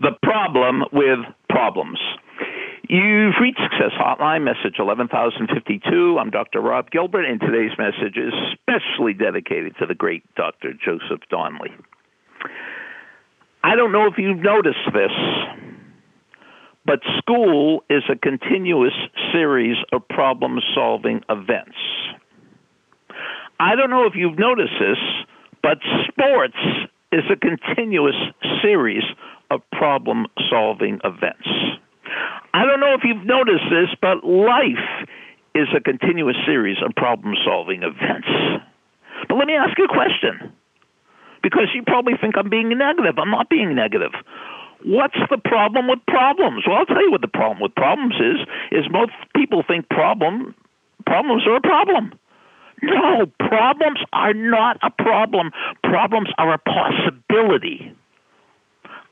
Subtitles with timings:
[0.00, 1.18] the problem with
[1.48, 1.98] problems.
[2.88, 6.18] You've reached Success Hotline, message 11052.
[6.18, 6.60] I'm Dr.
[6.60, 10.72] Rob Gilbert, and today's message is specially dedicated to the great Dr.
[10.72, 11.70] Joseph Donnelly.
[13.62, 15.10] I don't know if you've noticed this,
[16.86, 18.94] but school is a continuous
[19.32, 21.76] series of problem solving events.
[23.60, 24.98] I don't know if you've noticed this,
[25.62, 25.78] but
[26.08, 26.56] sports
[27.12, 28.16] is a continuous
[28.62, 29.02] series
[29.50, 31.48] of problem solving events.
[32.54, 35.06] I don't know if you've noticed this, but life
[35.54, 38.28] is a continuous series of problem solving events.
[39.28, 40.52] But let me ask you a question.
[41.42, 43.18] Because you probably think I'm being negative.
[43.18, 44.12] I'm not being negative.
[44.84, 46.64] What's the problem with problems?
[46.66, 48.46] Well, I'll tell you what the problem with problems is.
[48.70, 50.54] Is most people think problem
[51.06, 52.12] problems are a problem.
[52.82, 55.50] No, problems are not a problem.
[55.82, 57.92] Problems are a possibility.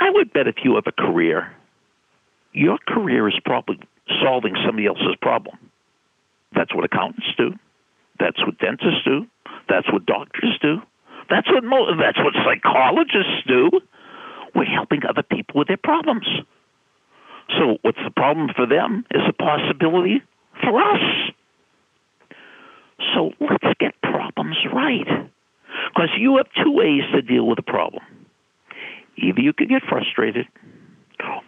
[0.00, 1.52] I would bet if you have a career,
[2.52, 3.78] your career is probably
[4.22, 5.56] solving somebody else's problem.
[6.54, 7.52] That's what accountants do.
[8.18, 9.26] That's what dentists do.
[9.68, 10.78] That's what doctors do.
[11.28, 13.70] That's what mo- that's what psychologists do.
[14.54, 16.26] We're helping other people with their problems.
[17.58, 20.22] So what's the problem for them is a possibility
[20.62, 21.30] for us.
[23.14, 25.06] So let's get problems right.
[25.94, 28.02] Because you have two ways to deal with a problem.
[29.22, 30.46] Either you could get frustrated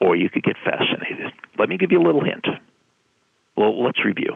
[0.00, 1.32] or you could get fascinated.
[1.58, 2.46] Let me give you a little hint.
[3.56, 4.34] Well, let's review.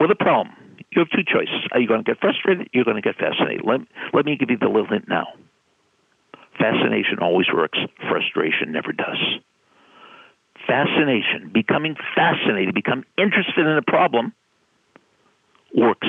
[0.00, 0.54] With a problem,
[0.90, 1.68] you have two choices.
[1.72, 2.68] Are you going to get frustrated?
[2.72, 3.62] You're going to get fascinated.
[3.64, 3.80] Let,
[4.12, 5.26] let me give you the little hint now.
[6.58, 9.18] Fascination always works, frustration never does.
[10.66, 14.32] Fascination, becoming fascinated, become interested in a problem,
[15.74, 16.08] works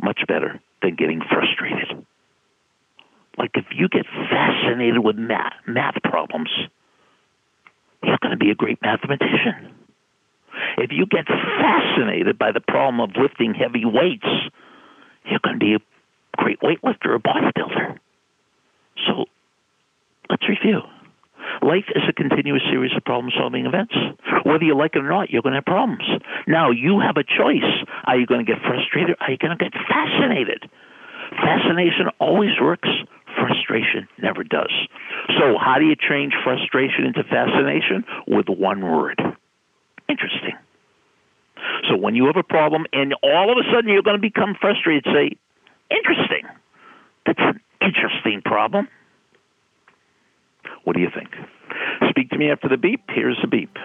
[0.00, 2.06] much better than getting frustrated.
[3.38, 6.50] Like if you get fascinated with math, math problems,
[8.02, 9.74] you're going to be a great mathematician.
[10.78, 14.26] If you get fascinated by the problem of lifting heavy weights,
[15.24, 15.78] you're going to be a
[16.36, 17.98] great weightlifter or bodybuilder.
[19.06, 19.26] So
[20.28, 20.80] let's review.
[21.62, 23.94] Life is a continuous series of problem solving events.
[24.44, 26.04] Whether you like it or not, you're going to have problems.
[26.46, 27.66] Now, you have a choice.
[28.04, 29.16] Are you going to get frustrated?
[29.20, 30.68] Are you going to get fascinated?
[31.30, 32.88] Fascination always works,
[33.68, 34.72] frustration never does.
[35.38, 38.04] So, how do you change frustration into fascination?
[38.26, 39.20] With one word
[40.08, 40.54] interesting.
[41.88, 44.54] So, when you have a problem and all of a sudden you're going to become
[44.60, 45.36] frustrated, say,
[45.90, 46.48] interesting.
[47.26, 48.88] That's an interesting problem.
[50.84, 51.28] What do you think?
[52.08, 53.02] Speak to me after the beep.
[53.08, 53.76] Here's the beep.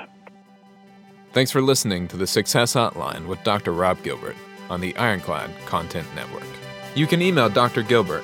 [1.34, 3.74] Thanks for listening to the Success Hotline with Dr.
[3.74, 4.36] Rob Gilbert
[4.70, 6.48] on the Ironclad Content Network.
[6.96, 7.82] You can email Dr.
[7.82, 8.24] Gilbert